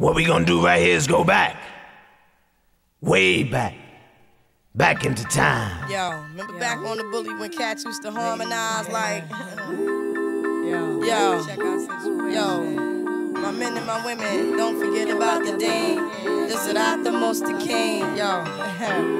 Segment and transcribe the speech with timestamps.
[0.00, 1.60] What we gonna do right here is go back.
[3.02, 3.74] Way back.
[4.74, 5.90] Back into time.
[5.90, 9.28] Yo, remember back on the bully when cats used to harmonize like.
[9.28, 11.44] Yo, yo,
[12.30, 12.62] yo.
[13.42, 15.98] My men and my women, don't forget about the dean.
[16.48, 18.00] This is not the most the king.
[18.16, 18.42] Yo,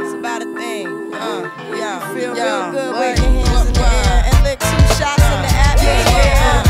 [0.01, 1.13] it's about a thing.
[1.13, 1.43] Uh,
[1.77, 2.93] yo, feel yo, real good.
[2.99, 6.70] Wave your hands in the air and lick two shots in the atmosphere.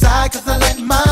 [0.00, 1.09] Side, cause I let my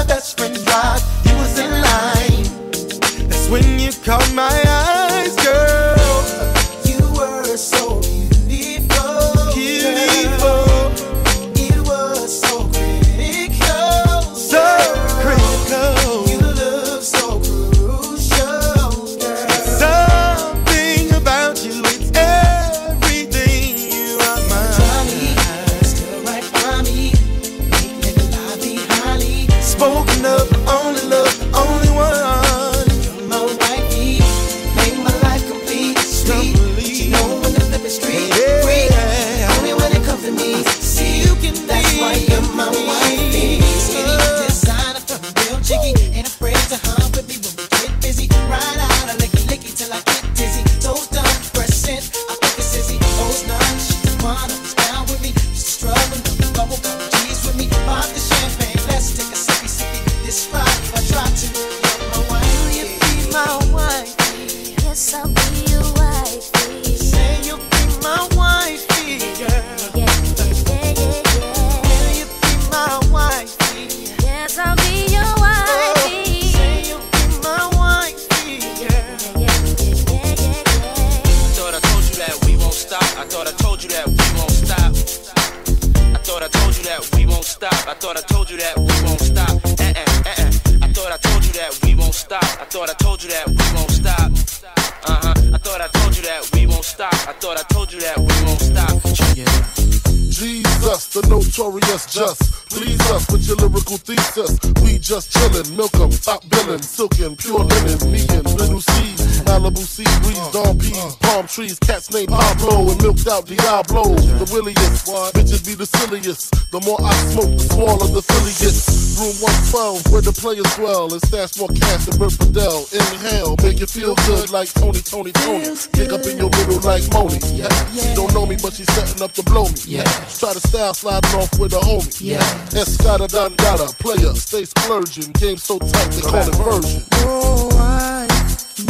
[113.69, 114.15] out Diablo.
[114.17, 115.07] The williest,
[115.37, 116.51] bitches be the silliest.
[116.73, 118.25] The more I smoke, the smaller the
[118.59, 119.21] gets.
[119.21, 119.35] Room
[119.75, 122.87] 112, where the players dwell, and stash more cash than Bert Fidel.
[122.95, 125.77] Inhale, make you feel good like Tony, Tony, Tony.
[125.93, 127.39] Kick up in your middle like Moni.
[127.53, 127.69] Yeah.
[127.93, 130.01] She don't know me, but she's setting up to blow me.
[130.01, 130.09] Yeah.
[130.39, 132.09] Try to style sliding off with a homie.
[132.23, 132.47] Yeah.
[132.73, 135.33] Escada Dangada, player, stay splurging.
[135.37, 137.03] Game so tight, they call it version.
[137.27, 138.25] Oh, I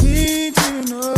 [0.03, 1.18] need to know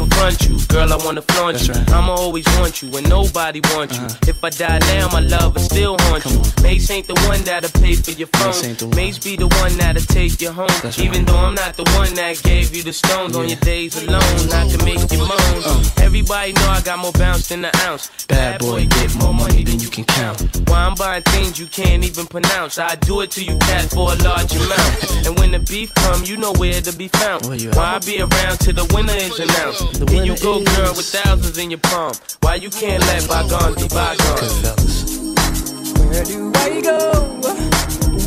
[1.57, 1.93] flaunt you.
[1.93, 4.03] I'ma always want you when nobody wants you.
[4.03, 4.17] Uh-huh.
[4.27, 6.37] If I die now, my love will still haunt you.
[6.39, 6.63] On.
[6.63, 8.91] Mace ain't the one that'll pay for your phone.
[8.95, 10.69] Mace be the one that'll take you home.
[10.97, 14.47] Even though I'm not the one that gave you the stones on your days alone,
[14.49, 15.61] not to make you moan.
[15.65, 15.83] Uh.
[16.01, 18.09] Everybody know I got more bounce than an ounce.
[18.27, 20.41] Bad boy, get more money than you can count.
[20.67, 22.79] Why I'm buying things you can't even pronounce.
[22.79, 24.91] I do it to you, cat, for a large amount.
[25.31, 27.45] And when the beef come, you know where to be found.
[27.45, 30.09] Why I be around till the winner is announced.
[30.09, 32.13] Here you go, girl, with thousands in your palm.
[32.41, 35.19] Why you can't let bygones be bygones?
[35.99, 36.99] Where do I go?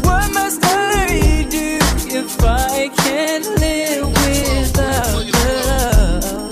[0.06, 1.78] What must I do
[2.16, 5.25] if I can't live without
[5.68, 6.50] love?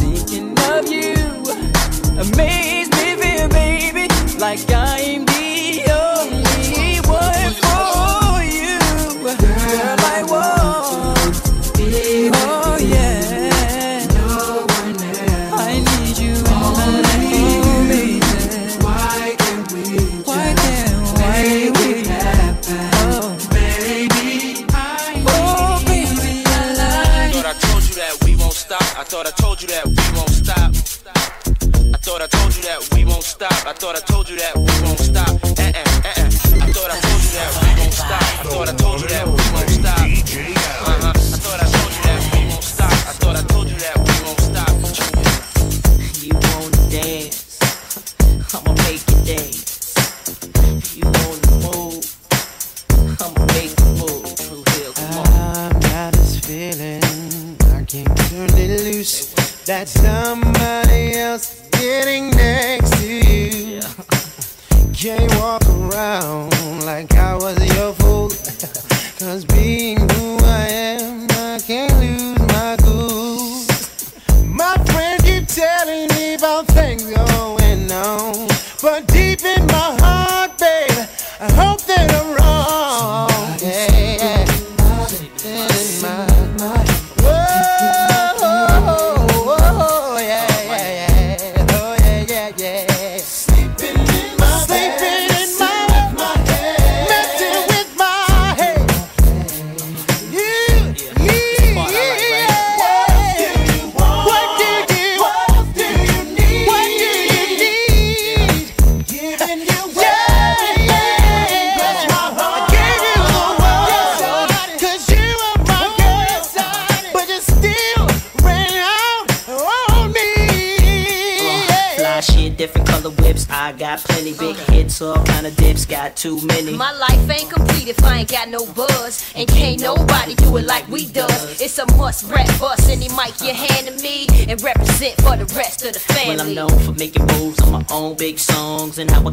[0.00, 1.16] Thinking of you
[2.20, 2.61] amaze
[29.02, 30.70] I thought I told you that we won't stop.
[31.92, 33.66] I thought I told you that we won't stop.
[33.66, 34.54] I thought I told you that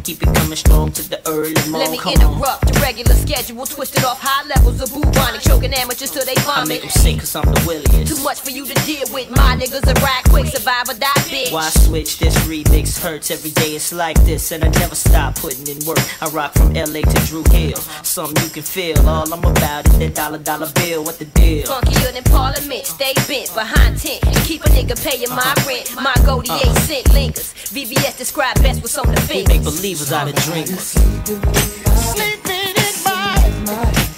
[0.05, 1.73] songs and how I keep it coming strong to the early morning.
[1.73, 2.37] Let me Come on.
[2.37, 6.35] interrupt the regular schedule, twisted off high levels of bubonic, choking amateurs till they I
[6.35, 6.81] make vomit.
[6.81, 8.15] them sing cause I'm the williest.
[8.15, 9.29] Too much for you to deal with.
[9.31, 10.98] My niggas are ride quick, survive or die bitch.
[11.51, 12.19] Why switch?
[12.19, 15.83] This remix hurts every Every day it's like this, and I never stop putting in
[15.85, 15.97] work.
[16.21, 17.77] I rock from LA to Drew Hill.
[18.03, 18.99] Something you can feel.
[19.07, 21.03] All I'm about is that dollar dollar bill.
[21.03, 21.65] What the deal?
[21.65, 24.21] Funkier than Parliament, stay bent behind tent.
[24.43, 25.67] Keep a nigga paying my uh-huh.
[25.67, 25.95] rent.
[25.95, 26.79] My goldie eight uh-huh.
[26.81, 27.53] cent lingers.
[27.73, 29.55] VVS describe best with some of the We fingers.
[29.55, 30.93] make believers out of drinkers.
[32.11, 34.08] Sleeping in my,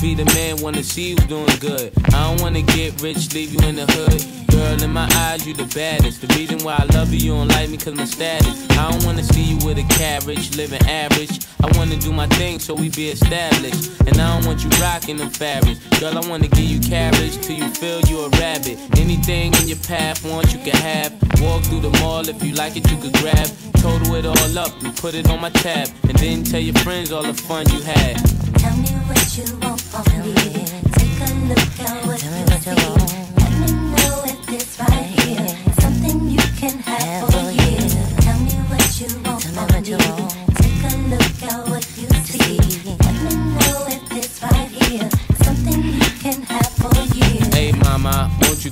[0.00, 1.90] Be the man, wanna see you doing good.
[2.12, 4.46] I don't wanna get rich, leave you in the hood.
[4.50, 6.20] Girl, in my eyes, you the baddest.
[6.20, 8.68] The reason why I love you, you don't like me cause my status.
[8.70, 11.46] I don't wanna see you with a carriage, living average.
[11.62, 14.00] I wanna do my thing so we be established.
[14.06, 15.80] And I don't want you rocking them fabrics.
[15.98, 18.78] Girl, I wanna give you carriage till you feel you a rabbit.
[18.98, 21.25] Anything in your path, want you can have.
[21.40, 23.48] Walk through the mall, if you like it, you could grab.
[23.74, 25.88] Total it all up and put it on my tab.
[26.08, 28.16] And then tell your friends all the fun you had.
[28.58, 30.34] Tell me what you want from me.
[30.34, 33.05] Take a look at what you see.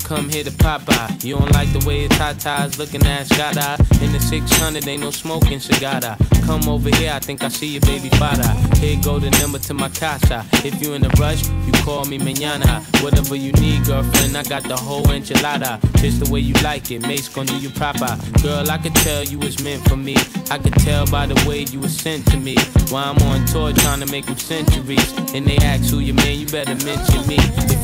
[0.05, 1.25] Come here to Popeye?
[1.25, 3.79] You don't like the way Tata's looking at Scada.
[4.03, 6.17] In the 600, ain't no smoking cigada.
[6.47, 8.47] Come over here, I think I see your baby father.
[8.79, 10.45] Here go the number to my casa.
[10.65, 12.83] If you in a rush, you call me mañana.
[13.03, 15.81] Whatever you need, girlfriend, I got the whole enchilada.
[16.01, 18.19] Just the way you like it, Mace gon' do you proper.
[18.43, 20.17] Girl, I could tell you was meant for me.
[20.51, 22.57] I could tell by the way you was sent to me.
[22.91, 25.13] While I'm on tour trying to make them centuries.
[25.35, 27.37] And they ask who your man, you better mention me.
[27.73, 27.84] If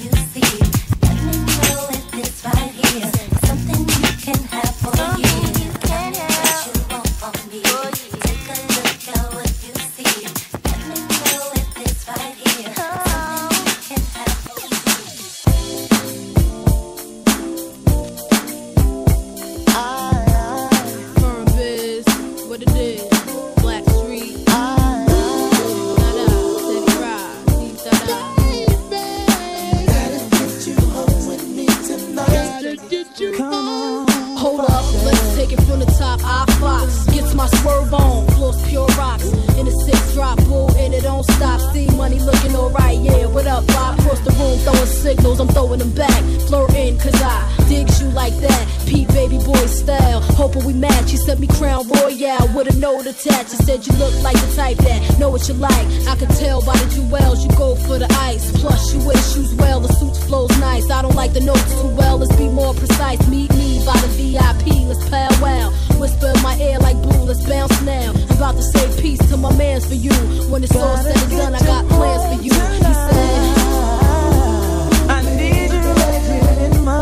[44.63, 46.21] throwing signals, I'm throwing them back.
[46.47, 48.63] Flirting, cause I digs you like that.
[48.87, 51.11] Pete baby boy style, hoping we match.
[51.11, 53.51] He sent me Crown Royal with a note attached.
[53.51, 55.87] He said you look like the type that know what you like.
[56.07, 58.51] I can tell by the jewels, you go for the ice.
[58.59, 60.89] Plus, you wear shoes well, the suits flows nice.
[60.89, 63.19] I don't like the notes too well, let's be more precise.
[63.27, 65.71] Meet me by the VIP, let's powwow.
[65.99, 68.11] Whisper in my ear like blue, let's bounce now.
[68.11, 70.13] I'm about to say peace to my mans for you.
[70.51, 72.90] When it's all said and done, I got plans for you.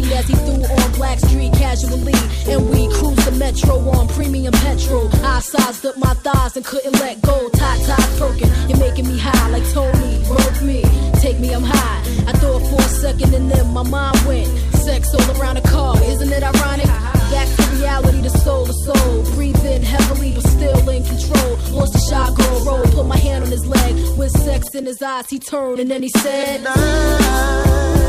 [0.00, 2.14] lean as he threw on Blackstreet casually.
[2.48, 5.08] And we cruised the metro on premium petrol.
[5.24, 7.48] I sized up my thighs and couldn't let go.
[7.50, 10.22] Tie ties perking, you're making me high like Tony.
[10.26, 10.82] Broke me,
[11.20, 12.00] take me, I'm high.
[12.26, 14.48] I thought for a second and then my mind went.
[14.84, 16.86] Sex all around the car, isn't it ironic?
[16.86, 19.34] Back to reality, the soul to soul.
[19.34, 21.56] Breathing heavily, but still in control.
[21.70, 22.82] Lost a shot, girl, roll.
[22.84, 23.94] Put my hand on his leg.
[24.18, 27.99] With sex in his eyes, he turned and then he said, Night.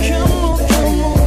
[0.00, 1.19] Come on, come on,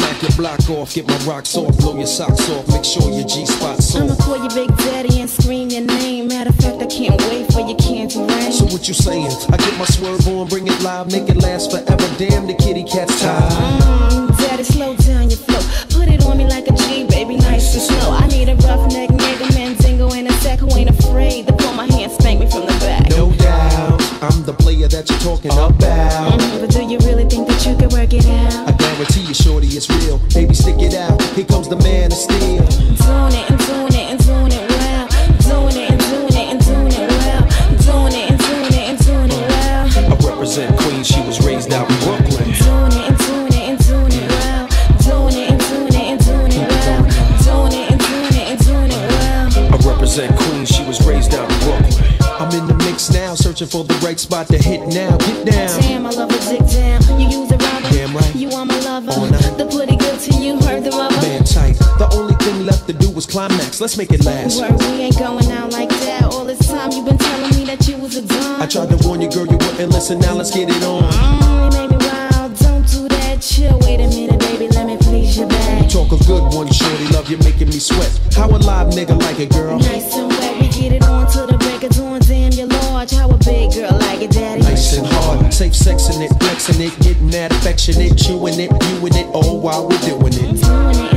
[0.00, 3.26] knock your block off, get my rocks off, blow your socks off, make sure your
[3.26, 6.28] G spot's I'ma call you Big Daddy and scream your name.
[6.28, 8.52] Matter of fact, I can't wait for your candy rain.
[8.52, 9.30] So what you saying?
[9.50, 12.08] I get my swerve on, bring it live, make it last forever.
[12.18, 13.52] Damn, the kitty cat's tired.
[13.52, 15.60] Mm, Daddy, slow down your flow.
[15.90, 18.12] Put it on me like a G, baby, nice and slow.
[18.12, 21.72] I need a rough roughneck nigga, Mandingo in a sack who ain't afraid to pull
[21.74, 23.08] my hand, spank me from the back.
[23.10, 25.72] No doubt, I'm the player that you're talking about.
[25.80, 26.69] Mm,
[29.30, 30.18] you, shorty, it's real.
[30.34, 31.22] Baby, stick it out.
[31.38, 32.66] Here comes the man of steel.
[32.66, 35.06] Doing it and doing it and doing it well.
[35.46, 37.42] Doing it and doing it and doing it well.
[37.78, 39.86] Doing it and doing it and doing it well.
[39.86, 42.50] I represent Queens, she was raised out in Brooklyn.
[42.58, 44.66] Doing it and doing it and doing it well.
[44.98, 47.02] Doing it and doing it and doing it well.
[47.46, 49.46] Doing it and doing it and doing it well.
[49.70, 52.02] I represent Queens, she was raised out in Brooklyn.
[52.40, 55.16] I'm in the mix now, searching for the right spot to hit now.
[55.18, 55.80] Get down.
[55.80, 56.29] Damn, I love
[63.30, 63.80] climax.
[63.80, 64.60] Let's make it last.
[64.60, 66.24] Word, we ain't going out like that.
[66.24, 68.60] All this time you've been telling me that you was a dime.
[68.60, 70.18] I tried to warn you, girl, you wouldn't listen.
[70.18, 71.04] Now let's get it on.
[71.04, 72.56] Mm, you made me wild.
[72.58, 73.40] Don't do that.
[73.40, 73.78] Chill.
[73.82, 74.68] Wait a minute, baby.
[74.68, 75.88] Let me please your back.
[75.88, 77.06] Talk a good one, shorty.
[77.08, 78.10] Love you, making me sweat.
[78.34, 79.78] How a live nigga like it, girl?
[79.78, 80.60] Nice and wet.
[80.60, 82.20] We get it on to the break of dawn.
[82.20, 83.12] Damn, you're large.
[83.12, 84.62] How a big girl like it, daddy?
[84.62, 85.54] Nice and hard.
[85.54, 89.98] Safe sexing it, flexing it, getting that affectionate, chewing it, viewing it, all while we're
[90.00, 90.32] doing it.
[90.32, 91.09] Doing it and doing it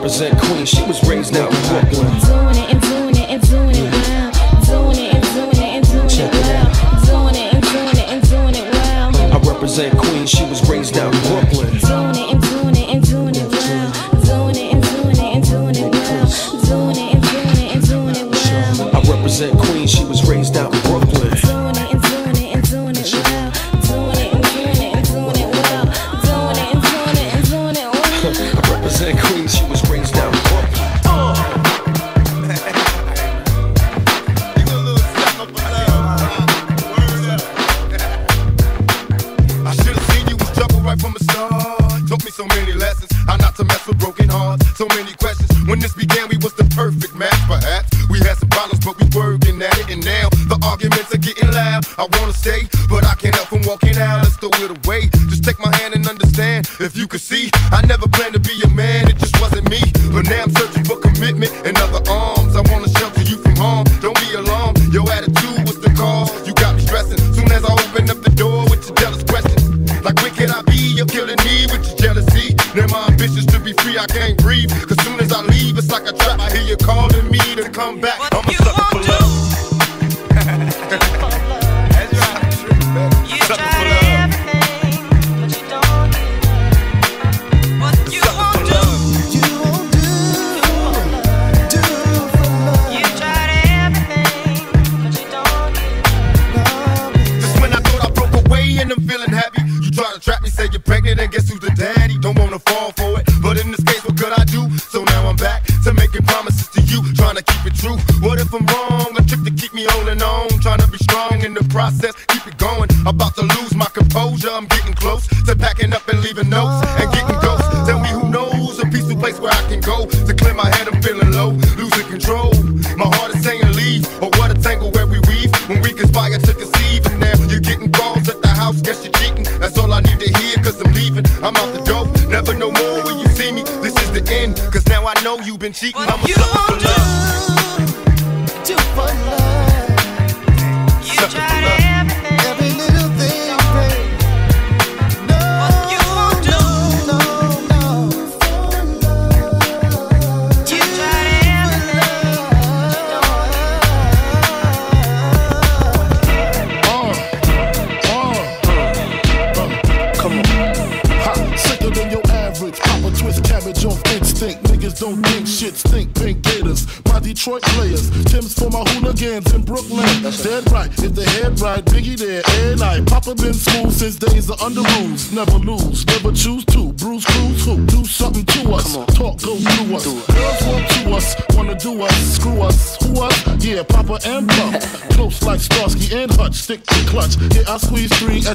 [0.00, 2.08] represent Queens, she was raised out in Brooklyn.
[2.20, 3.09] Doing it and doing
[51.56, 54.22] I wanna stay, but I can't help from walking out.
[54.22, 55.08] Let's throw it away.
[55.28, 56.68] Just take my hand and understand.
[56.80, 58.39] If you could see, I never planned to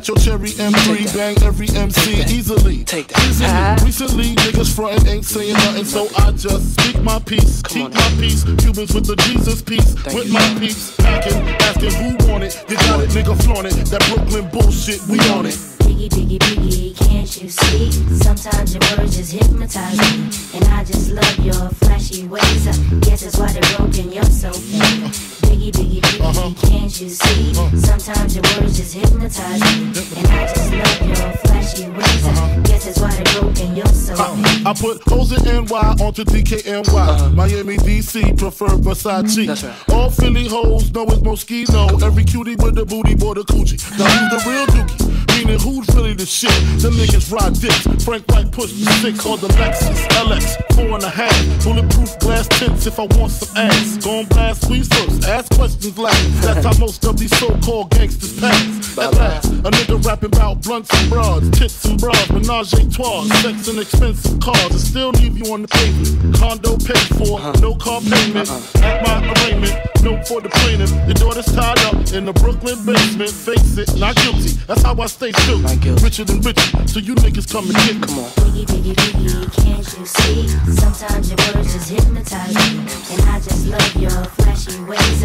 [0.06, 1.16] at your cherry M3.
[1.16, 2.84] Bang every MC easily.
[2.84, 3.24] Take that.
[3.28, 3.50] Easily.
[3.50, 3.78] Ah.
[3.84, 7.62] Recently, niggas frontin' ain't saying nothing, so I just speak my peace.
[7.64, 8.44] Keep my peace.
[8.44, 9.96] Cubans with the Jesus peace.
[10.14, 10.96] with my peace.
[10.98, 12.64] Packing, asking who want it.
[12.70, 13.76] You got it, nigga, flaunt it.
[13.90, 15.56] That Brooklyn bullshit, we on it.
[15.86, 17.92] Biggie, biggie, biggie, can't you see?
[18.22, 20.60] Sometimes your words just hypnotize me.
[20.60, 22.68] And I just love your flashy ways.
[22.68, 25.35] I guess that's why they're broken, you're so fake.
[25.46, 26.68] Biggie, biggie, biggie, uh-huh.
[26.68, 27.52] can't you see?
[27.52, 27.78] Uh-huh.
[27.78, 29.94] Sometimes your words just hypnotize me.
[30.18, 32.28] And I just love your flashy ways.
[32.28, 32.46] Uh-huh.
[32.46, 34.66] I guess that's why they're broken, you're so fake.
[34.66, 37.34] I put hoes in NY onto DKNY.
[37.36, 39.46] Miami, DC, prefer Versace.
[39.46, 39.92] Mm-hmm.
[39.92, 42.02] All Philly hoes know it's Moschino.
[42.02, 43.78] Every cutie with a booty, boy, the coochie.
[43.98, 45.16] Now who's the real dookie?
[45.36, 46.50] Meaning who's really the shit?
[46.82, 48.04] Them niggas ride dicks.
[48.06, 51.36] Frank White push the six on the Lexus LX, four and a half.
[51.64, 53.98] Bulletproof glass tips if I want some ass.
[53.98, 56.42] Gon' blast squeeze first, ask questions last.
[56.42, 58.98] That's how most of these so-called gangsters pass.
[58.98, 63.26] At last, a nigga rapping about blunts and broads, tits and bras, menage a trois,
[63.42, 66.36] sex and expensive cars, and still leave you on the pavement.
[66.38, 68.50] Condo paid for, no car payment.
[68.80, 70.92] At my arraignment, no for the plaintiff.
[71.04, 73.32] Your daughter's tied up in the Brooklyn basement.
[73.32, 74.56] Face it, not guilty.
[74.68, 75.60] That's how I stay true.
[76.00, 78.08] Richer than richer, so you niggas come and get.
[78.08, 78.30] Come on.
[78.40, 80.48] Biggie, biggie, biggie, can't you see?
[80.80, 82.80] Sometimes your words just hypnotize me.
[83.12, 85.25] And I just love your flashy ways.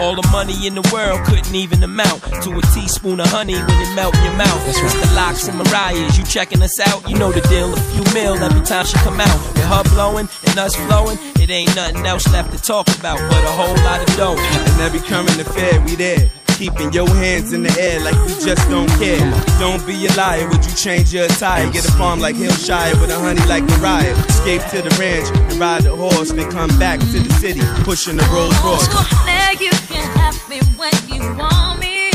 [0.00, 3.78] All the money in the world couldn't even amount to a teaspoon of honey when
[3.84, 4.64] it melt in your mouth.
[4.64, 5.04] That's right.
[5.04, 7.08] The Lox and Mariah's, you checking us out?
[7.08, 7.72] You know the deal.
[7.72, 9.38] A few mil every time she come out.
[9.52, 13.44] With her blowing and us flowing, it ain't nothing else left to talk about but
[13.44, 14.36] a whole lot of dough.
[14.38, 16.39] And every current affair, we there.
[16.60, 19.18] Keeping your hands in the air like we just don't care.
[19.58, 21.70] Don't be a liar, would you change your attire?
[21.72, 24.12] Get a farm like Hillshire with a honey like Mariah.
[24.28, 28.18] Escape to the ranch and ride the horse, then come back to the city, pushing
[28.18, 28.86] the Rolls Royce.
[29.24, 32.10] Now you can have me when you want me.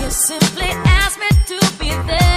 [0.00, 2.27] You simply ask me to be there.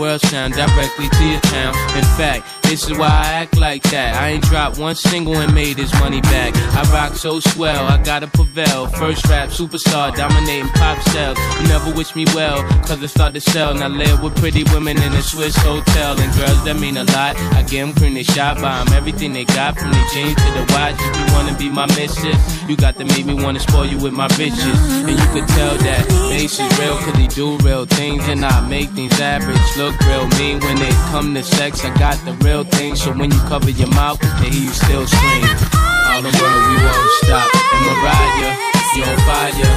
[0.00, 1.74] World sound directly to your town.
[1.94, 4.14] In fact, this is why I act like that.
[4.14, 6.54] I ain't dropped one single and made his money back.
[6.54, 8.86] I rock so swell, I gotta prevail.
[8.86, 11.36] First rap superstar, dominating pop sales.
[11.60, 13.74] You never wish me well, cause it start to sell.
[13.74, 16.12] Now live with pretty women in a Swiss hotel.
[16.20, 17.34] And girls that mean a lot.
[17.58, 18.92] I get them cream, they shot by 'em.
[18.92, 20.94] Everything they got from the jeans to the watch.
[20.94, 24.12] If you wanna be my missus, you got to make me wanna spoil you with
[24.12, 24.78] my bitches.
[25.08, 28.28] And you could tell that Mase is real, cause he do real things.
[28.28, 30.60] And I make things average look real mean.
[30.60, 32.96] When it come to sex, I got the real thing.
[32.96, 35.44] So when you cover your mouth, they hear you still scream.
[36.10, 37.48] All the world, we won't stop.
[37.72, 38.52] And Mariah,
[38.96, 39.74] you on fire.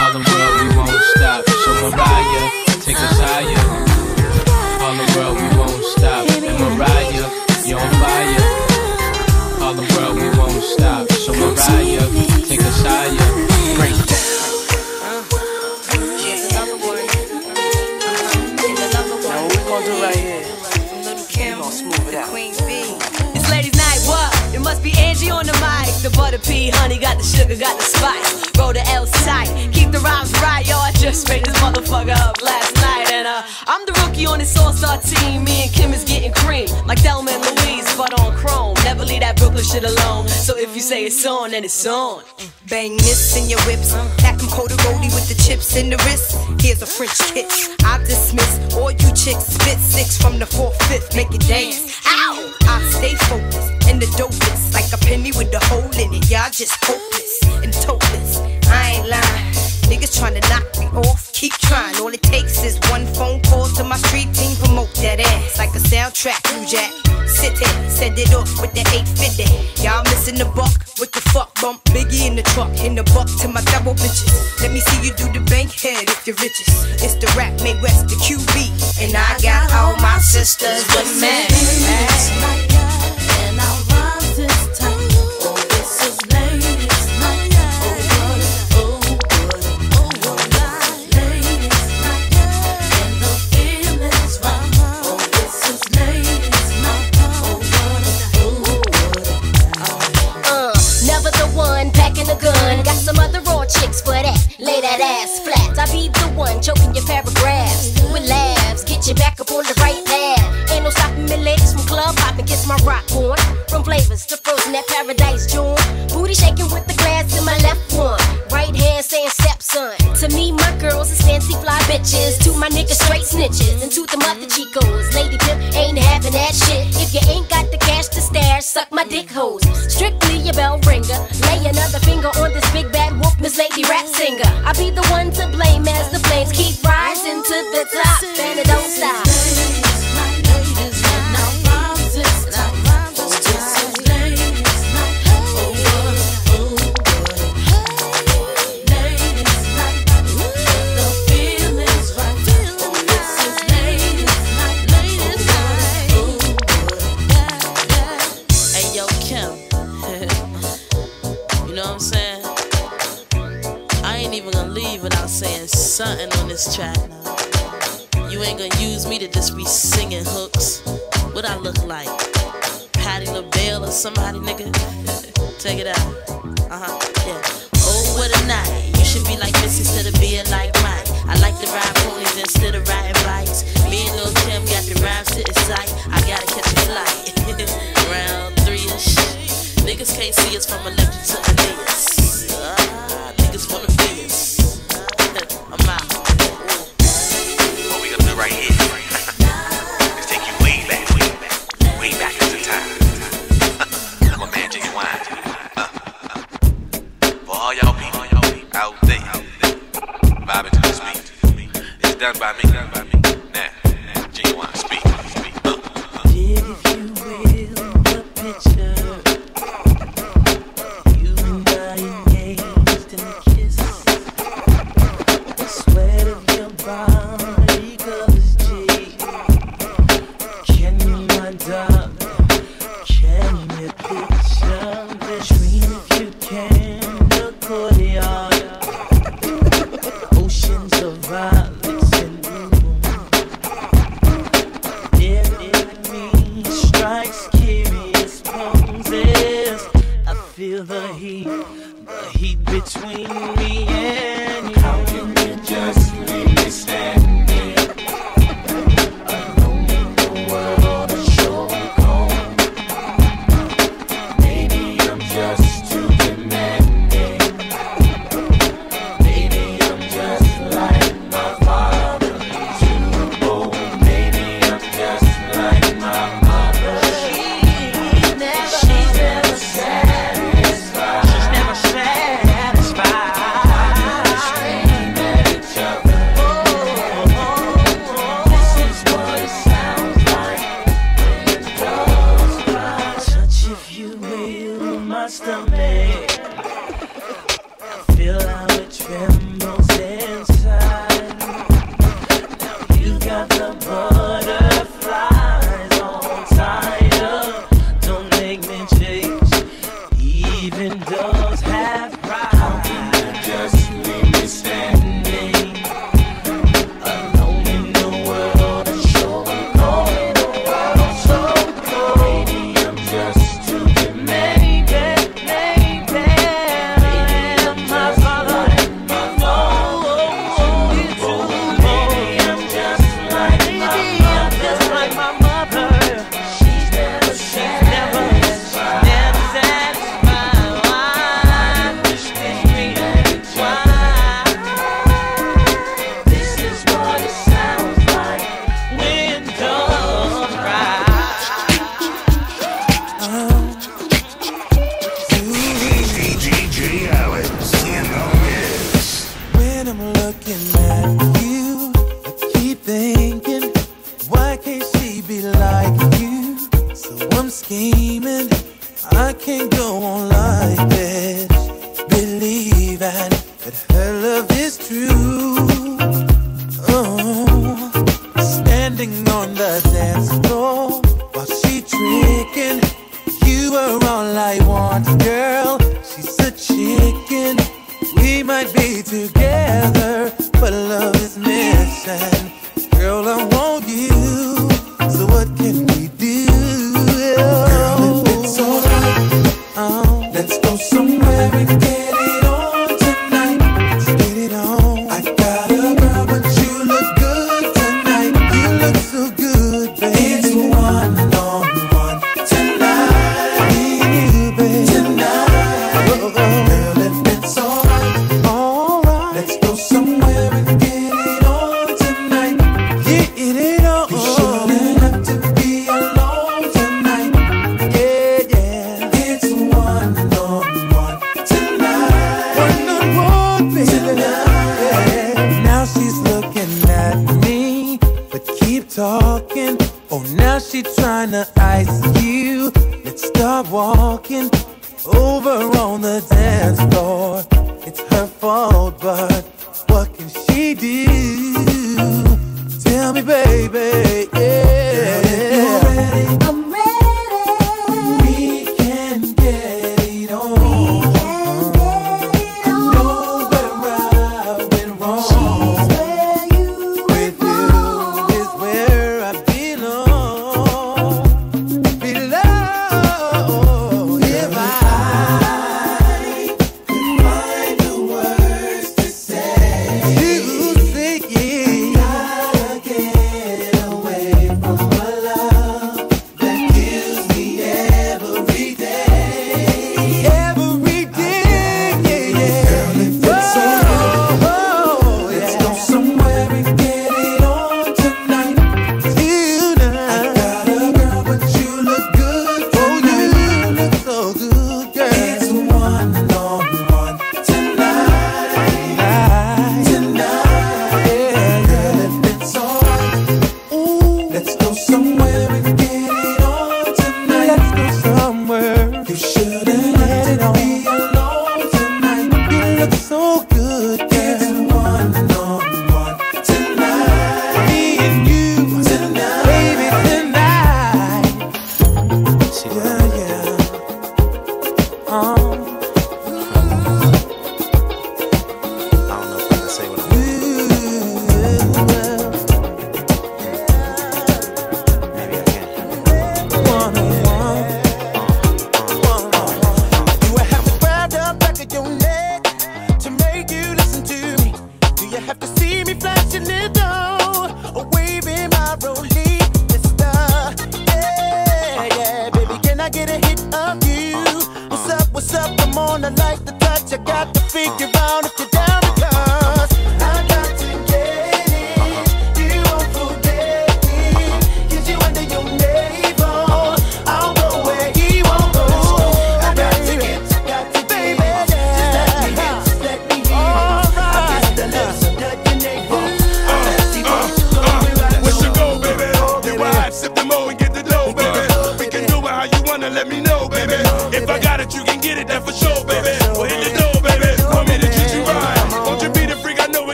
[0.00, 1.40] All the world, we won't stop.
[1.64, 2.46] So Mariah,
[2.80, 3.64] take us higher.
[4.82, 6.28] All the world, we won't stop.
[6.28, 7.28] And Mariah,
[7.64, 8.46] you on fire.
[9.62, 11.10] All the world, we won't stop.
[11.12, 12.21] So Mariah,
[26.42, 28.42] P, Honey got the sugar, got the spice.
[28.58, 30.66] Roll the L tight, keep the rhymes right.
[30.66, 33.12] Yo, I just made this motherfucker up last night.
[33.12, 35.44] And uh, I'm the rookie on this all star team.
[35.44, 38.36] Me and Kim is getting cream, like Thelma and Louise, but on
[39.02, 40.28] Never leave that Brooklyn shit alone.
[40.28, 42.22] So if you say it's on, then it's on.
[42.68, 43.94] Bang this in your whips.
[44.18, 46.38] Pack them corduroy with the chips in the wrist.
[46.62, 47.74] Here's a French kiss.
[47.82, 49.58] I dismiss all you chicks.
[49.58, 51.16] Spit six from the fourth, fifth.
[51.16, 52.00] Make it dance.
[52.06, 52.54] Ow!
[52.62, 54.72] I stay focused and the dopest.
[54.72, 56.30] Like a penny with a hole in it.
[56.30, 58.38] Y'all just hopeless and topless.
[58.68, 59.51] I ain't lying.
[59.90, 61.96] Niggas trying to knock me off, keep trying.
[61.96, 64.56] All it takes is one phone call to my street team.
[64.56, 66.92] Promote that ass like a soundtrack, New Jack.
[67.26, 69.82] Sit there, send it off with the 850.
[69.82, 71.82] Y'all missing the buck with the fuck bump.
[71.94, 74.60] Biggie in the truck, in the buck to my double bitches.
[74.60, 77.02] Let me see you do the bank head if you're richest.
[77.02, 79.02] It's the rap, Mae West, the QB.
[79.02, 82.71] And I got all my sisters with me.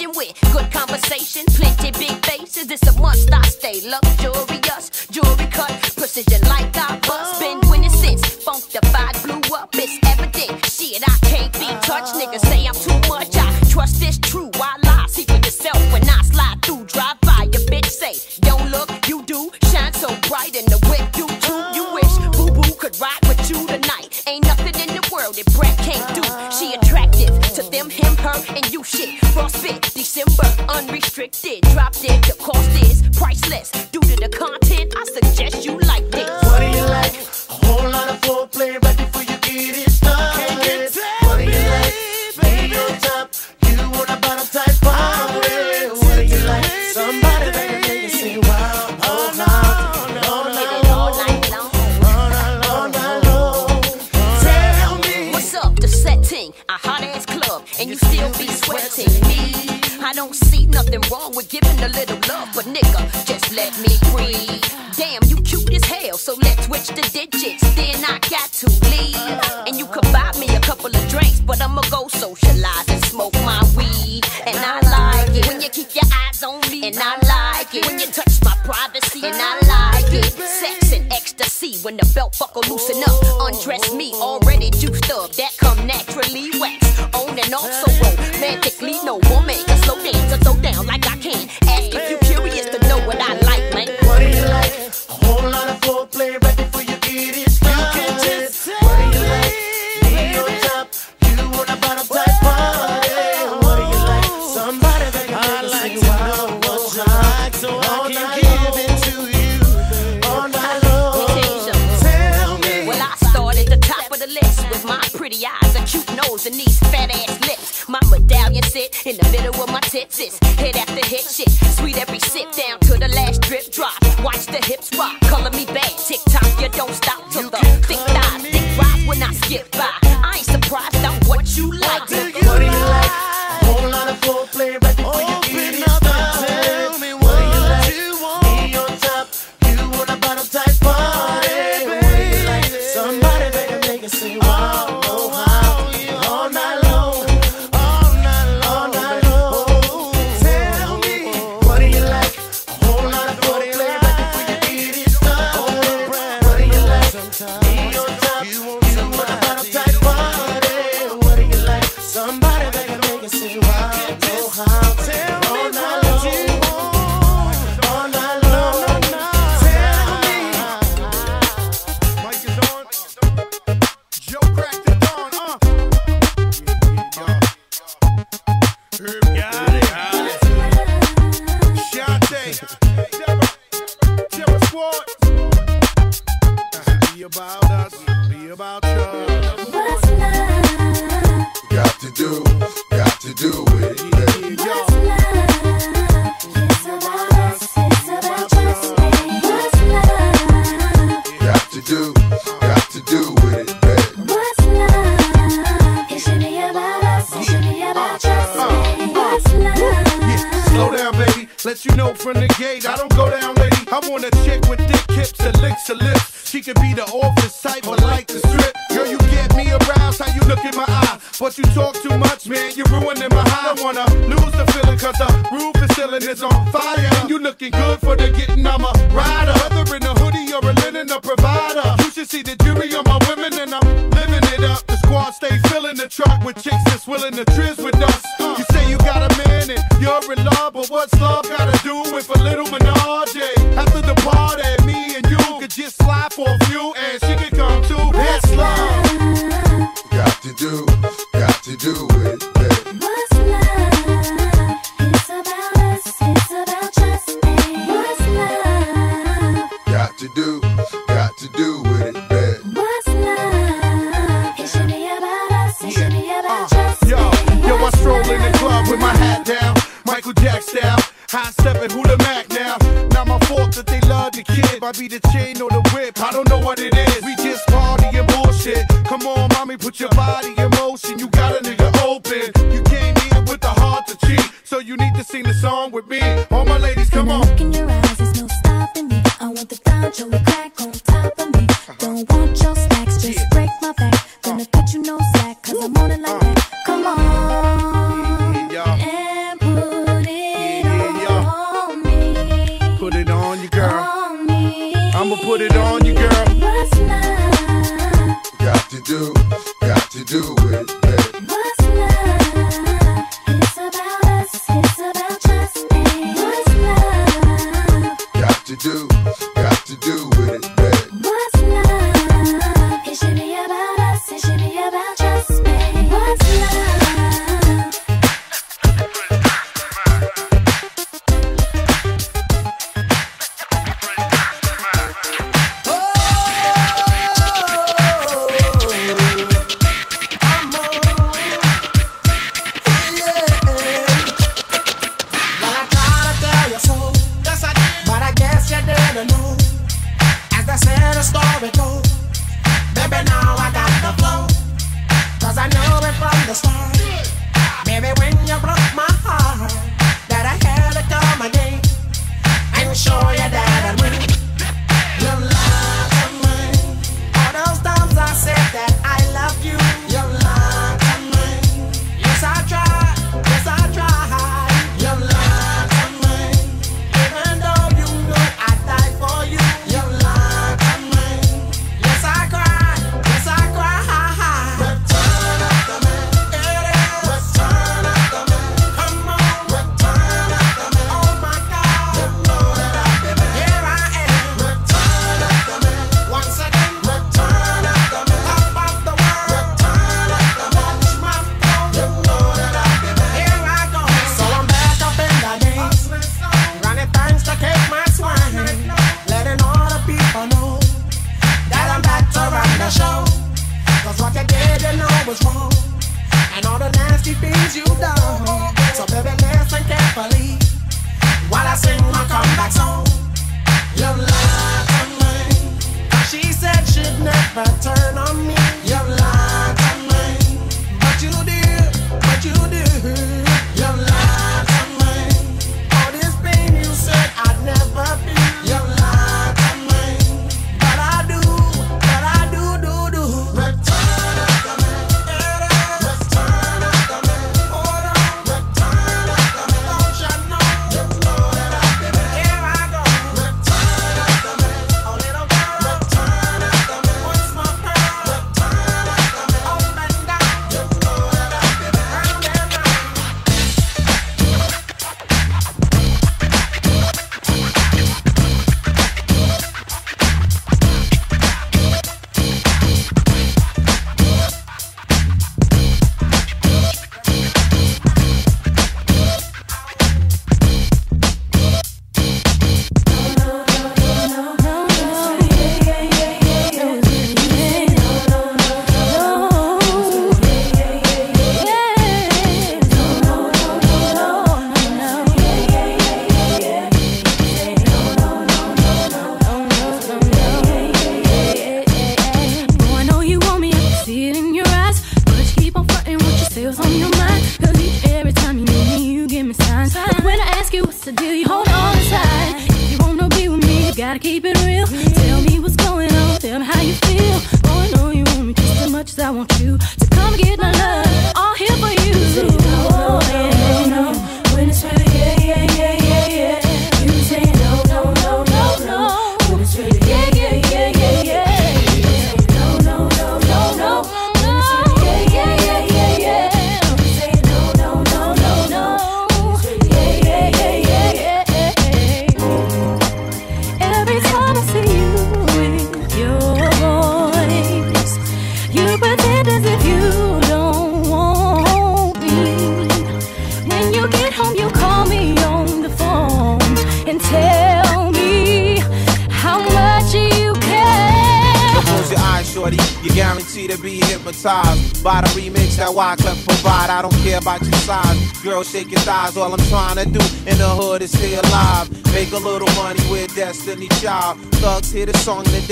[0.00, 2.70] with good conversation, plenty big faces.
[2.70, 3.80] It's a must I stay.
[3.88, 4.31] Luxury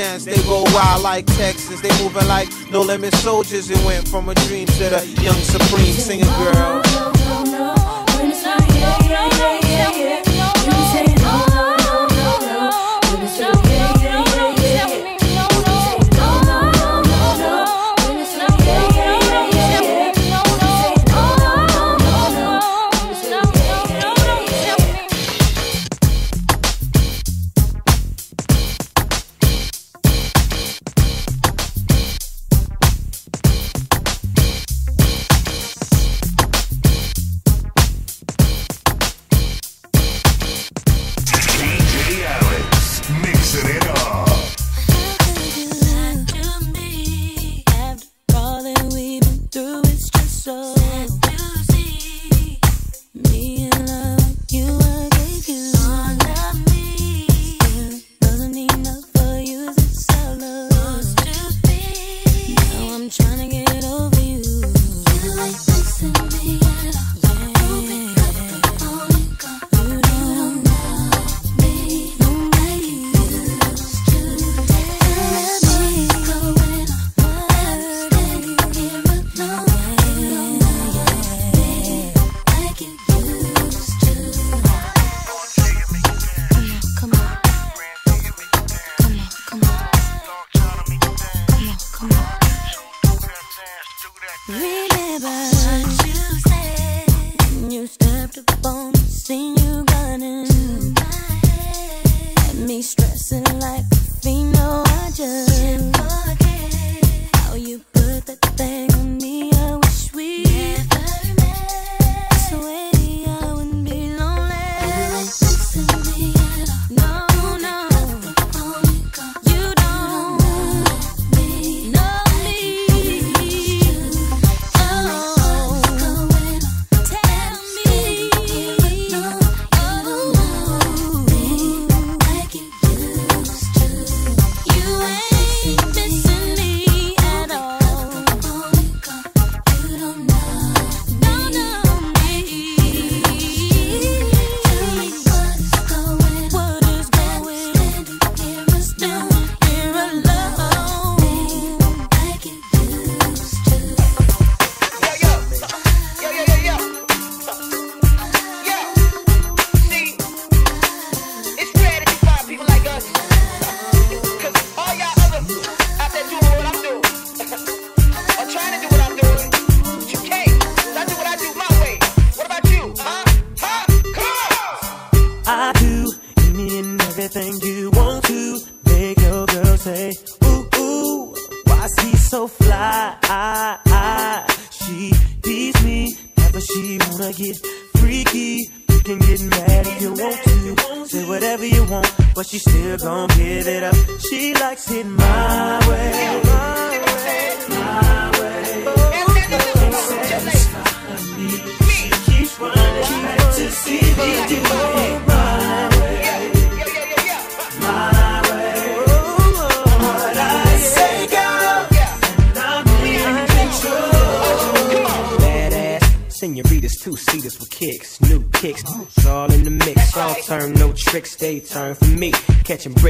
[0.01, 0.25] dance.
[0.25, 1.81] They go wild like Texans.
[1.83, 3.71] They moving like no limit soldiers.
[3.71, 5.41] It went from a dream to the young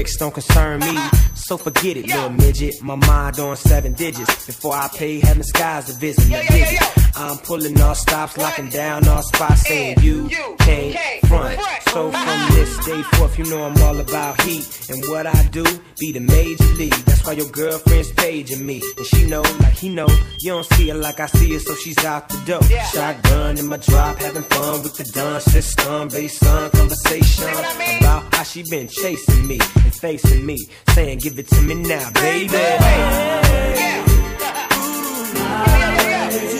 [0.01, 1.19] bricks don't concern me.
[1.51, 2.80] So forget it, little midget.
[2.80, 4.46] My mind on seven digits.
[4.46, 6.32] Before I pay, heaven skies to visit.
[7.16, 10.28] I'm pulling all stops, locking down all spots, saying you
[10.61, 10.96] can't
[11.26, 11.59] front.
[11.90, 14.90] So from this day forth, you know I'm all about heat.
[14.90, 15.64] And what I do,
[15.98, 16.94] be the major league.
[17.07, 18.80] That's why your girlfriend's paging me.
[18.96, 20.09] And she know, like he know,
[20.40, 22.62] you don't see her like I see her, so she's out the door.
[22.92, 26.09] Shotgun in my drop, having fun with the dun system.
[26.09, 27.48] Based on conversation
[27.98, 30.57] about how she been chasing me and facing me.
[30.90, 32.59] Saying, give it to me now, baby.
[36.32, 36.59] Looking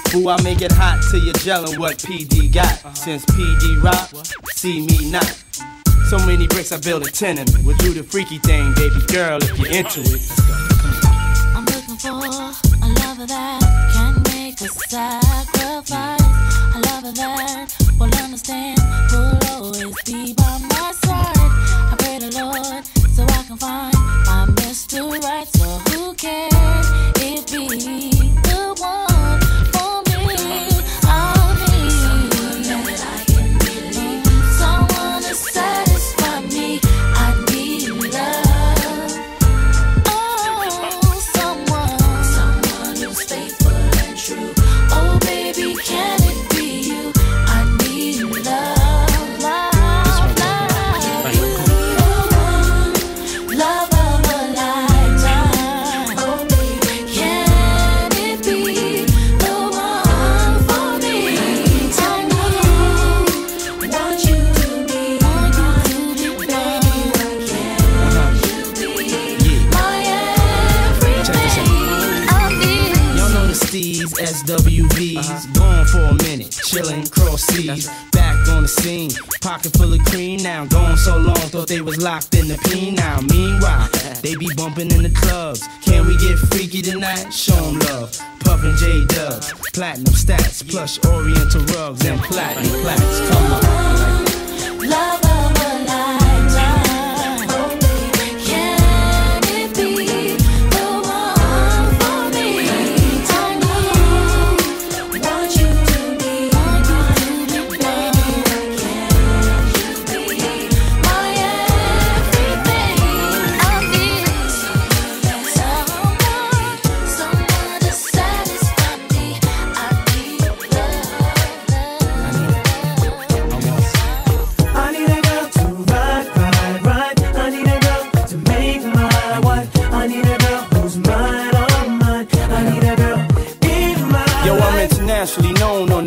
[0.11, 2.97] Who I make it hot till you're gelling what PD got.
[2.97, 4.11] Since PD rock,
[4.55, 5.23] see me not.
[6.09, 7.63] So many bricks, I build a tenement.
[7.63, 10.21] We'll do the freaky thing, baby girl, if you're into it.
[11.55, 13.61] I'm looking for a lover that
[13.93, 16.19] can make a sacrifice.
[16.75, 18.79] A lover that will understand,
[19.13, 21.37] will always be by my side.
[21.37, 22.85] I pray to Lord
[23.15, 23.93] so I can find
[24.27, 25.09] my Mr.
[25.23, 26.50] Right, so who cares?
[79.41, 82.95] Pocket full of cream now, gone so long, thought they was locked in the peen
[82.95, 83.19] now.
[83.21, 83.89] Meanwhile,
[84.21, 85.67] they be bumping in the clubs.
[85.83, 87.31] Can we get freaky tonight?
[87.31, 88.17] Show 'em love.
[88.39, 93.19] Puffin' J Dubs, platinum stats, plush oriental rugs, and platinum plaques.
[93.29, 94.89] Come on.
[94.89, 95.30] Love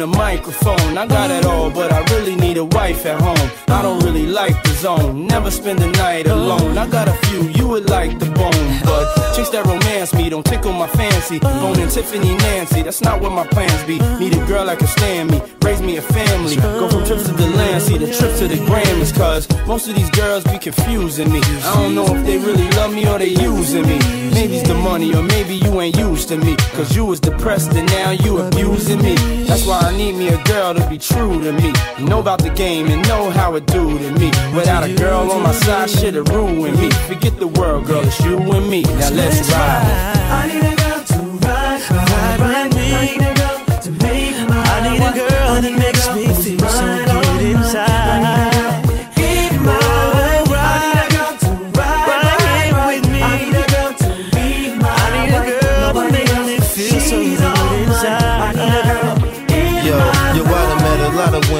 [0.05, 0.99] the microphone.
[0.99, 3.51] I got it all, but I really need a wife at home.
[3.68, 6.76] I don't really like the zone, never spend the night alone.
[6.76, 9.05] I got a few, you would like the bone, but
[9.35, 11.39] chicks that romance me don't tickle my fancy.
[11.39, 13.99] Boning Tiffany Nancy, that's not what my plans be.
[14.18, 16.57] Need a girl that can stand me, raise me a family.
[16.57, 19.95] Go from trips to the land, see the trip to the Grammys, cause most of
[19.95, 21.41] these girls be confusing me.
[21.62, 23.99] I don't know if they really love me or they using me.
[24.35, 26.57] Maybe it's the money, or maybe you ain't used to me.
[26.76, 29.14] Cause you was depressed and now you abusing me.
[29.45, 31.72] That's why I need me a girl to be true to me.
[31.99, 34.29] Know about the game and know how it do to me.
[34.55, 36.91] Without a girl on my side, shit'll ruin me.
[37.09, 38.83] Forget the world, girl, it's you and me.
[38.83, 40.14] Now let's ride.
[40.31, 42.41] I need a girl to ride, ride, ride.
[42.41, 45.84] I need a girl to make my I need a girl that makes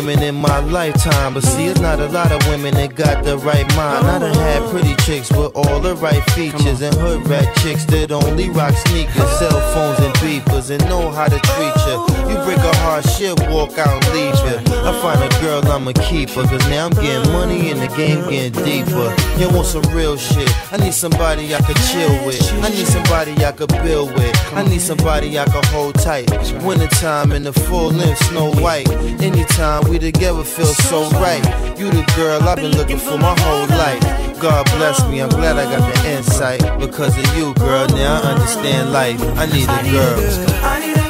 [0.05, 3.39] women in my lifetime, but see, it's not a lot of women that got the
[3.39, 4.07] right mind.
[4.07, 8.13] I done had pretty chicks with all the right features, and hood rat chicks that
[8.13, 11.97] only rock sneakers, cell phones, and beepers, and know how to treat you.
[12.29, 14.57] You break a heart, shit, walk out and leave you.
[14.85, 18.29] I find a girl, I'ma keep her, cause now I'm getting money and the game
[18.29, 19.09] getting deeper.
[19.41, 20.51] You want some real shit?
[20.73, 22.43] I need somebody I could chill with.
[22.63, 24.37] I need somebody I could build with.
[24.53, 26.31] I need somebody I could hold tight.
[26.63, 28.91] Wintertime in the full length, Snow White.
[29.23, 31.45] Anytime we together feel so right.
[31.79, 34.41] You the girl I've been looking for my whole life.
[34.41, 36.61] God bless me, I'm glad I got the insight.
[36.79, 39.21] Because of you, girl, now I understand life.
[39.37, 41.04] I need a girl.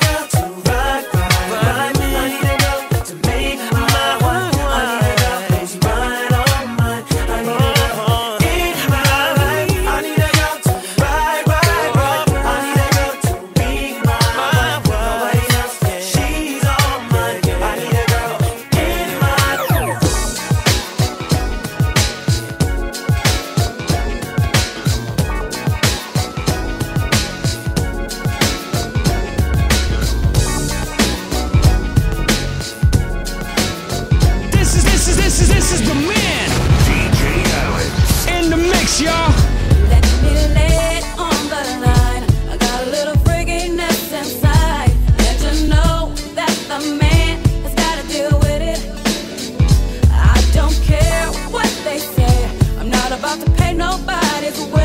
[53.97, 54.84] nobody's way.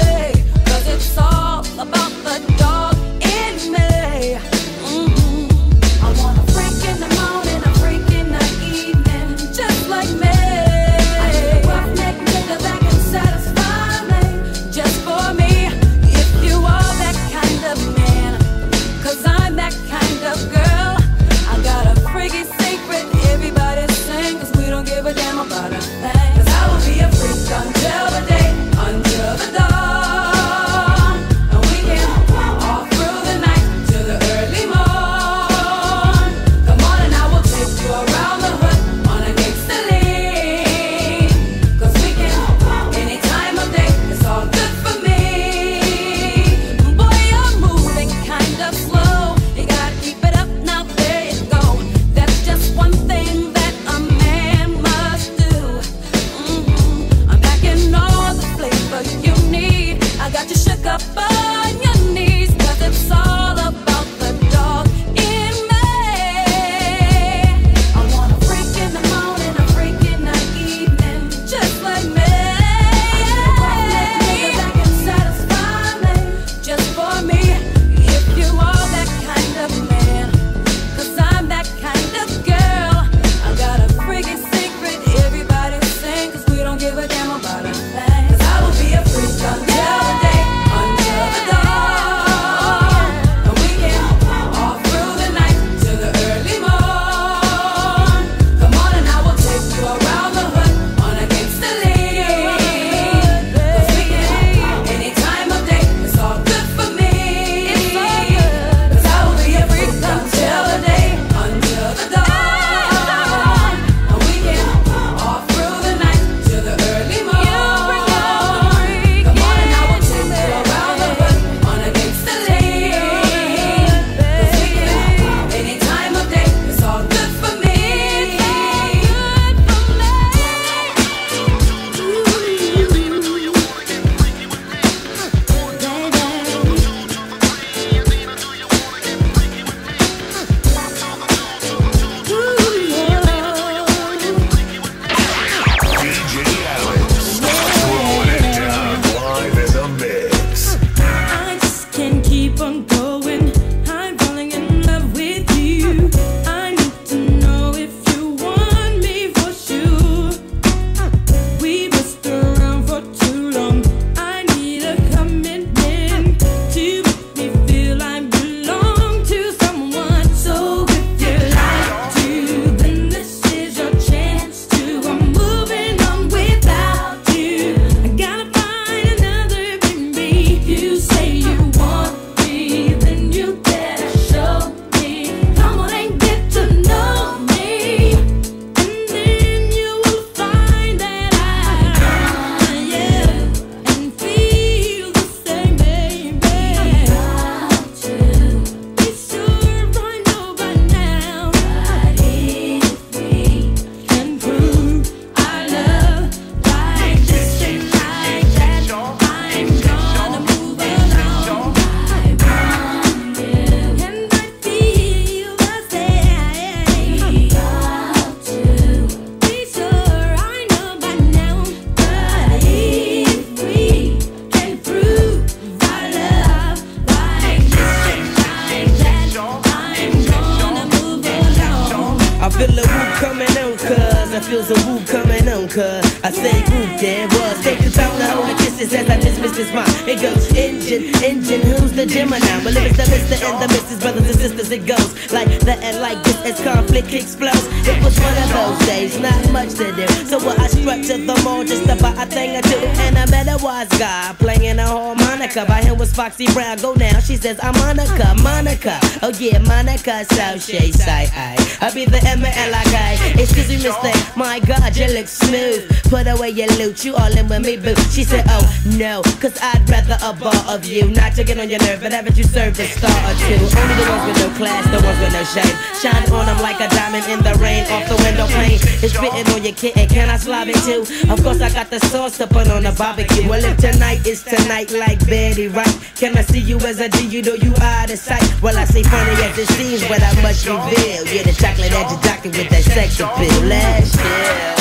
[267.69, 267.93] Me, boo.
[268.09, 268.65] She said, Oh
[268.97, 271.05] no, cause I'd rather a bar of you.
[271.11, 273.61] Not to get on your nerve, but haven't you served a star or two?
[273.61, 275.75] Only the ones with no class, the ones with no shame.
[276.01, 278.81] Shine on them like a diamond in the rain, off the window pane.
[279.05, 281.05] It's written on your kitten, can I slob it too?
[281.29, 283.47] Of course, I got the sauce to put on the barbecue.
[283.47, 287.27] Well, if tonight is tonight, like Betty Wright, can I see you as a G?
[287.27, 288.49] You know you out of sight.
[288.63, 291.21] Well, I say funny as it seems, but I must reveal.
[291.29, 293.61] You're the chocolate edge of doctor with that sex appeal.
[293.69, 294.78] Last year.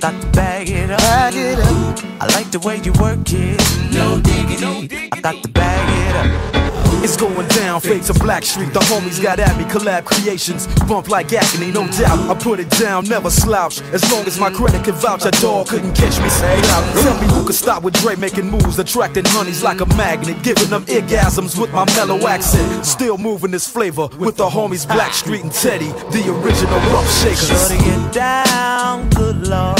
[0.00, 0.98] Got to bag it up.
[1.00, 2.22] Bag it up.
[2.22, 3.60] I like the way you work it.
[3.92, 5.10] No diggity.
[5.12, 6.70] I got to bag it up.
[7.02, 8.74] It's going down, fade to Blackstreet.
[8.74, 10.66] The homies got at me, collab creations.
[10.86, 12.30] Bump like acne, no doubt.
[12.30, 13.80] I put it down, never slouch.
[13.92, 16.28] As long as my credit can vouch, a dog couldn't catch me.
[16.28, 17.02] Say out.
[17.02, 20.68] Tell me who could stop with Dre making moves, attracting honeys like a magnet, giving
[20.68, 22.84] them orgasms with my mellow accent.
[22.84, 27.48] Still moving this flavor with the homies Blackstreet and Teddy, the original rough shakers.
[27.48, 29.79] Shorty get down, good lord.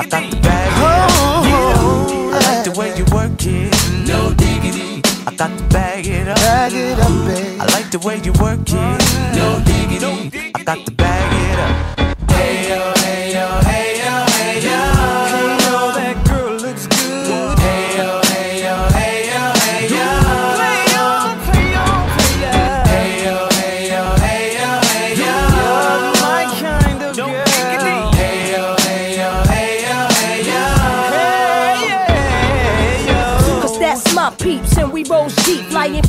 [0.00, 2.32] I got to bag it up.
[2.32, 5.02] I like the way you work it, no diggity.
[5.26, 7.60] I got to bag it up, bag it up, babe.
[7.60, 8.98] I like the way you work it,
[9.36, 10.52] no diggity.
[10.54, 12.30] I got to bag it up.
[12.30, 12.99] Hey yo,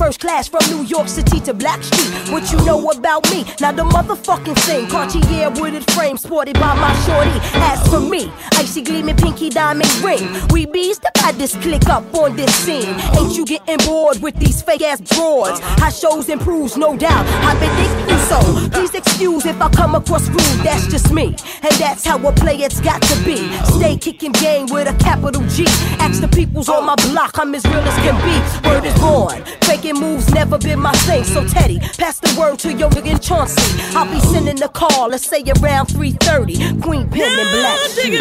[0.01, 2.31] first class from New York City to Blackstreet.
[2.31, 3.45] What you know about me?
[3.59, 4.87] Now the motherfucking thing.
[4.87, 7.37] Cartier wooded frame sported by my shorty.
[7.69, 10.27] As for me, icy gleaming pinky diamond ring.
[10.49, 12.95] We bees the baddest click up on this scene.
[13.15, 15.59] Ain't you getting bored with these fake ass broads?
[15.59, 17.27] How shows improves, no doubt.
[17.45, 18.69] I've been thinking so.
[18.71, 20.65] Please excuse if I come across rude.
[20.65, 23.37] That's just me, and that's how a player's got to be.
[23.77, 25.65] Stay kicking game with a capital G.
[25.99, 28.67] Ask the peoples on my block, I'm as real as can be.
[28.67, 29.43] Word is born.
[29.91, 31.23] Faking moves never been my thing.
[31.23, 33.61] So Teddy, pass the word to your nigga Chauncey.
[33.95, 35.09] I'll be sending the call.
[35.09, 36.81] Let's say around 3:30.
[36.81, 37.79] Queen Pen and Black.
[37.89, 38.19] Shoes.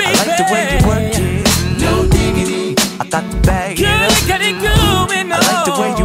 [0.00, 1.20] I like the way you work it,
[1.80, 2.76] no diggity.
[3.00, 3.92] I got to bag it up.
[5.30, 6.04] I like the way you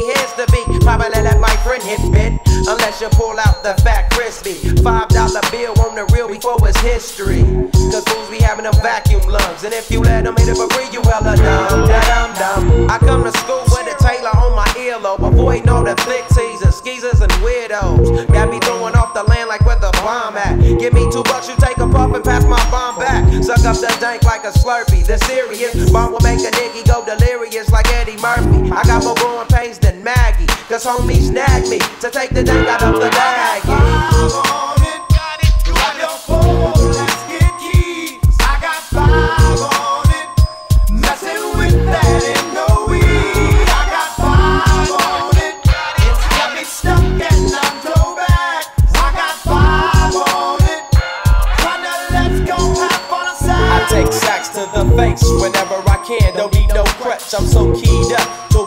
[0.81, 2.33] Probably let my friend hit bit.
[2.67, 4.53] Unless you pull out the fat crispy.
[4.83, 7.41] Five dollar bill on the real before it's history.
[7.89, 9.63] Cause fools be having them vacuum lungs.
[9.63, 11.87] And if you let them hit it for free, you hella dumb.
[11.89, 12.89] Dumb, dumb.
[12.89, 15.25] I come to school with a Taylor on my earlobe.
[15.25, 18.27] Avoiding all the flick teasers, skeezers, and weirdos.
[18.29, 20.59] Got me throwing off the land like where the bomb at.
[20.79, 23.25] Give me two bucks, you take a puff and pass my bomb back.
[23.43, 25.05] Suck up the dank like a slurpee.
[25.05, 28.69] The serious bomb will make a nigga go delirious like Eddie Murphy.
[28.69, 29.80] I got more growing pains.
[30.71, 33.61] Cause homies snag me to take the dank out of the bag.
[53.73, 56.33] I take sacks to the face whenever I can.
[56.37, 58.50] Don't need no crutch, I'm so keyed up.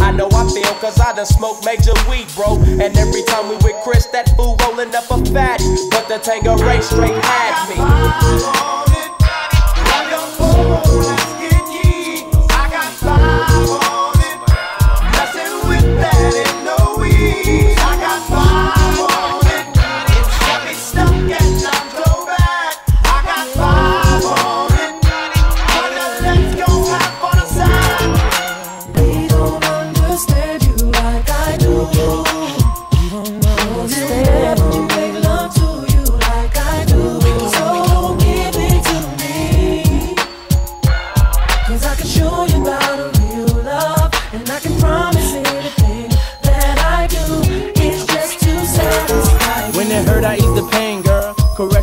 [0.00, 2.58] I know I feel cause I done smoked major weed, bro.
[2.58, 5.64] And every time we with Chris, that fool rolling up a fatty.
[5.90, 8.81] But the Tanqueray straight had me.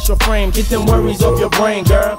[0.09, 2.18] Your frame, get them worries off your brain, girl.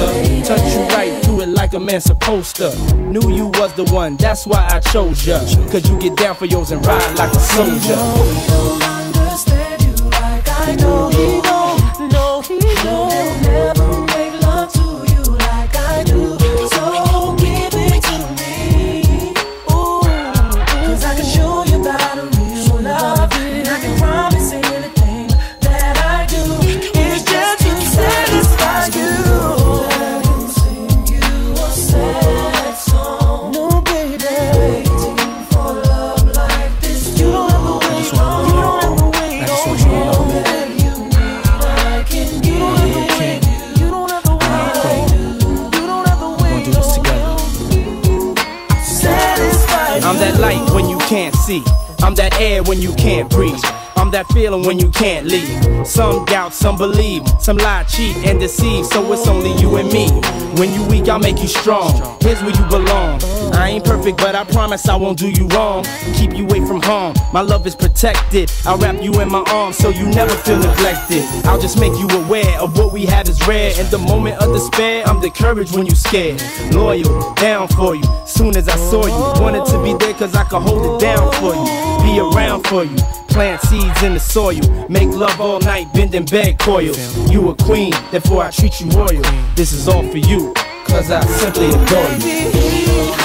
[0.43, 2.75] Touch you right through it like a man supposed to.
[2.95, 5.39] Knew you was the one, that's why I chose ya.
[5.71, 9.00] Cause you get down for yours and ride like a soldier.
[52.41, 53.63] Air when you can't breathe.
[53.95, 55.85] I'm that feeling when you can't leave.
[55.85, 58.85] Some doubt, some believe, some lie, cheat, and deceive.
[58.87, 60.09] So it's only you and me.
[60.59, 62.17] When you weak, I'll make you strong.
[62.19, 63.19] Here's where you belong.
[63.53, 65.85] I ain't perfect, but I promise I won't do you wrong.
[66.15, 67.15] Keep you away from harm.
[67.33, 68.51] My love is protected.
[68.65, 71.23] I'll wrap you in my arms so you never feel neglected.
[71.45, 73.71] I'll just make you aware of what we have is rare.
[73.79, 76.41] In the moment of despair, I'm the courage when you scared.
[76.71, 78.03] Loyal, down for you.
[78.25, 81.31] Soon as I saw you, wanted to be there cause I could hold it down
[81.33, 82.03] for you.
[82.03, 82.97] Be around for you.
[83.27, 84.59] Plant seeds in the soil.
[84.89, 87.31] Make love all night, bend beg coils.
[87.31, 89.21] You a queen, therefore I treat you royal.
[89.55, 90.53] This is all for you,
[90.85, 93.20] cause I simply adore you.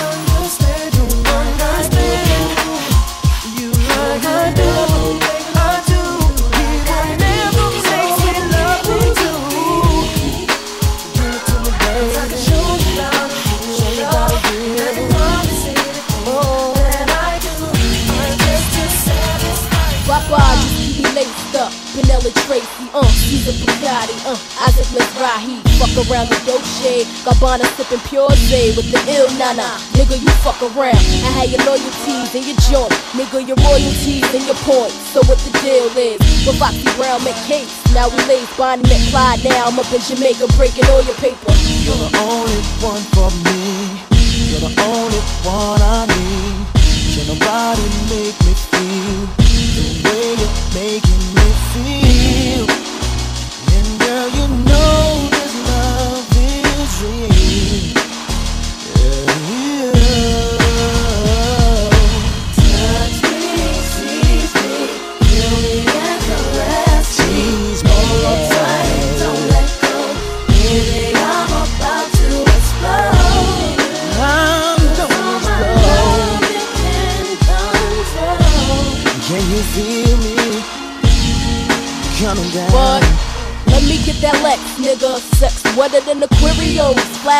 [22.46, 25.60] Tracy, uh, he's a Bugatti, uh, Isaac Mizrahi.
[25.78, 29.76] Fuck around the Dolce, Gabbana sipping pure Zay with the ill nana.
[29.94, 30.98] Nigga, you fuck around.
[31.22, 32.92] I had your loyalties and your joint.
[33.12, 34.96] Nigga, your royalties and your points.
[35.12, 36.18] So what the deal is?
[36.46, 37.70] With Foxy Brown make case.
[37.94, 39.44] Now we lace Bonnie McFly.
[39.44, 41.52] Now I'm up in Jamaica breaking all your paper.
[41.84, 44.02] You're the only one for me.
[44.50, 46.76] You're the only one I need.
[47.16, 48.52] Can nobody make me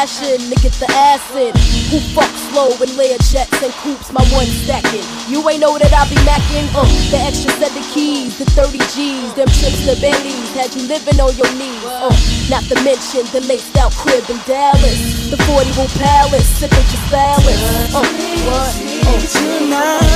[0.06, 0.48] Aquarius.
[0.48, 1.56] To get the acid.
[1.90, 5.02] Who fuck slow and layer checks and coops my one stacking?
[5.28, 6.70] You ain't know that I be macking?
[6.74, 10.50] Uh, the extra set of keys, the 30 G's, them trips to Bentleys.
[10.54, 11.84] Had you living on your knees.
[11.84, 12.14] Uh,
[12.50, 15.30] not to mention the laced out crib in Dallas.
[15.30, 17.58] The 40 room palace, sipping your salad.
[17.90, 18.06] Uh,
[18.46, 18.74] what?
[19.06, 20.06] Uh, tonight.